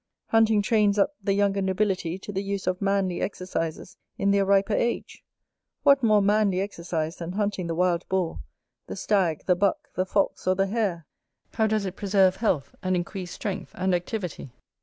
[0.29, 4.73] Hunting trains up the younger nobility to the use of manly exercises in their riper
[4.73, 5.23] age.
[5.83, 8.39] What more manly exercise than hunting the Wild Boar,
[8.87, 11.05] the Stag, the Buck, the Fox, or the Hare?
[11.53, 14.49] How doth it preserve health, and increase strength and activity!